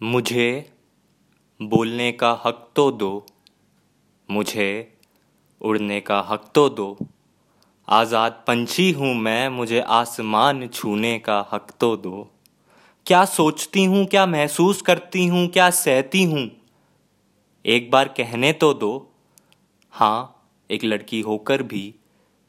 [0.00, 0.70] मुझे
[1.60, 3.26] बोलने का हक तो दो,
[4.28, 4.96] मुझे
[5.60, 6.96] उड़ने का हक तो दो।
[7.88, 12.30] आज़ाद पंछी हूँ मैं, मुझे आसमान छूने का हक तो दो।
[13.06, 16.48] क्या सोचती हूँ, क्या महसूस करती हूँ, क्या सहती हूँ?
[17.64, 18.90] एक बार कहने तो दो
[19.92, 21.94] हाँ एक लड़की होकर भी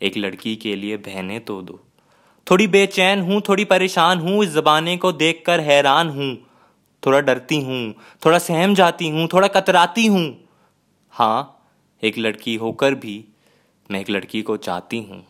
[0.01, 1.79] एक लड़की के लिए बहने तो दो।
[2.47, 6.48] थोड़ी बेचैन हूँ, थोड़ी परेशान हूँ, इस जबाने को देखकर हैरान हूँ।
[7.05, 7.93] थोड़ा डरती हूँ,
[8.25, 10.37] थोड़ा सहम जाती हूँ, थोड़ा कतराती हूँ।
[11.09, 11.55] हाँ
[12.03, 13.23] एक लड़की होकर भी
[13.91, 15.23] मैं एक लड़की को चाहती हूँ।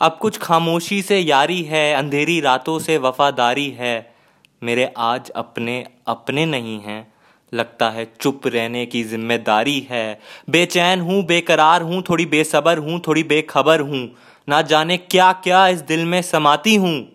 [0.00, 4.14] अब कुछ खामोशी से यारी है, अंधेरी रातों से वफादारी है।
[4.62, 7.12] मेरे आज अपने अपने नहीं हैं।
[7.52, 13.22] लगता है चुप रहने की ज़िम्मेदारी है। बेचैन हूँ, बेकरार हूँ, थोड़ी बेसबर हूँ, थोड़ी
[13.22, 14.08] बेखबर हूँ।
[14.48, 17.08] ना जाने क्या क्या इस दिल में समाती हूँ।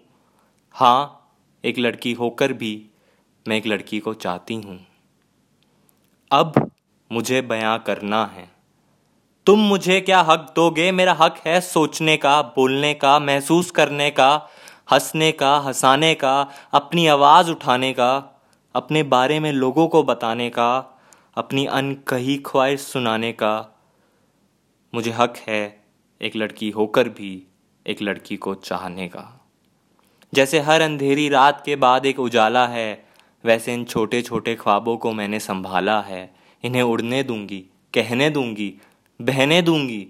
[0.71, 1.29] हाँ
[1.63, 2.91] एक लड़की होकर भी
[3.48, 4.88] मैं एक लड़की को चाहती हूँ।
[6.32, 6.72] अब
[7.12, 8.49] मुझे बयां करना है।
[9.46, 10.91] तुम मुझे क्या हक दोगे?
[10.91, 14.49] मेरा हक है सोचने का, बोलने का, महसूस करने का,
[14.91, 18.41] हंसने का, हंसाने का, अपनी आवाज़ उठाने का,
[18.76, 20.99] अपने बारे में लोगों को बताने का,
[21.35, 23.80] अपनी अनकही ख्वाहिश सुनाने का।
[24.96, 25.84] मुझे हक है
[26.21, 27.48] एक लड़की होकर भी
[27.87, 29.46] एक लड़की को चाहने का।
[30.34, 33.10] जैसे हर अंधेरी रात के बाद एक उजाला है
[33.45, 38.73] वैसे इन छोटे छोटे ख्वाबों को मैंने संभाला है। इन्हें उड़ने दूँगी, कहने दूँगी,
[39.21, 40.07] बहने दूँगी,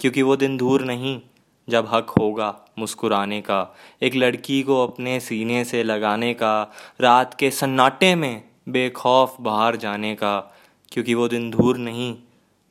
[0.00, 1.20] क्योंकि वो दिन दूर नहीं,
[1.68, 7.50] जब हक होगा मुस्कुराने का। एक लड़की को अपने सीने से लगाने का, रात के
[7.50, 10.56] सन्नाटे में बेखौफ बाहर जाने का,
[10.92, 12.16] क्योंकि वो दिन दूर नहीं,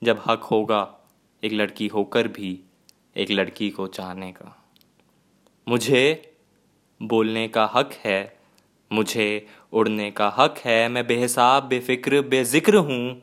[0.03, 0.95] जब हक होगा
[1.43, 2.59] एक लड़की होकर भी
[3.17, 4.55] एक लड़की को चाहने का।
[5.67, 6.33] मुझे
[7.01, 8.38] बोलने का हक है
[8.91, 13.21] मुझे उड़ने का हक है। मैं बेहिसाब, बेफिक्र, बेजिक्र हूँ।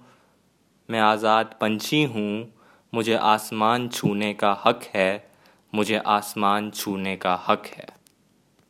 [0.90, 2.52] मैं आज़ाद पंछी हूँ।
[2.94, 5.30] मुझे आसमान छूने का हक है।
[5.74, 7.86] मुझे आसमान छूने का हक है।